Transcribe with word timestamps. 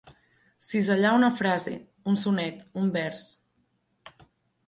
Cisellar 0.67 1.11
una 1.17 1.29
frase, 1.41 1.73
un 2.13 2.17
sonet, 2.21 2.65
un 2.85 2.89
vers. 2.95 3.27